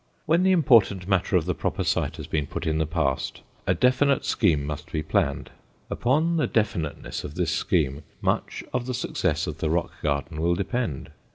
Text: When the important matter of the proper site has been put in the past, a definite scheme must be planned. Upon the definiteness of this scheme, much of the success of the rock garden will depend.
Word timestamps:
When 0.25 0.41
the 0.41 0.51
important 0.51 1.07
matter 1.07 1.35
of 1.35 1.45
the 1.45 1.53
proper 1.53 1.83
site 1.83 2.15
has 2.17 2.25
been 2.25 2.47
put 2.47 2.65
in 2.65 2.79
the 2.79 2.87
past, 2.87 3.43
a 3.67 3.75
definite 3.75 4.25
scheme 4.25 4.65
must 4.65 4.91
be 4.91 5.03
planned. 5.03 5.51
Upon 5.91 6.37
the 6.37 6.47
definiteness 6.47 7.23
of 7.23 7.35
this 7.35 7.51
scheme, 7.51 8.01
much 8.19 8.63
of 8.73 8.87
the 8.87 8.95
success 8.95 9.45
of 9.45 9.59
the 9.59 9.69
rock 9.69 9.91
garden 10.01 10.41
will 10.41 10.55
depend. 10.55 11.11